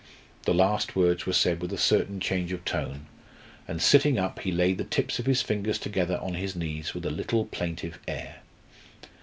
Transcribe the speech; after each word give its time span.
The 0.45 0.53
last 0.55 0.95
words 0.95 1.27
were 1.27 1.33
said 1.33 1.61
with 1.61 1.71
a 1.71 1.77
certain 1.77 2.19
change 2.19 2.51
of 2.53 2.65
tone, 2.65 3.05
and 3.67 3.79
sitting 3.79 4.17
up 4.17 4.39
he 4.39 4.51
laid 4.51 4.79
the 4.79 4.83
tips 4.83 5.19
of 5.19 5.27
his 5.27 5.43
fingers 5.43 5.77
together 5.77 6.17
on 6.23 6.33
his 6.33 6.55
knees 6.55 6.95
with 6.95 7.05
a 7.05 7.11
little 7.11 7.45
plaintive 7.45 7.99
air. 8.07 8.37